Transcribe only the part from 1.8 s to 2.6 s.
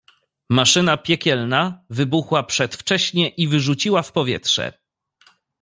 wybuchła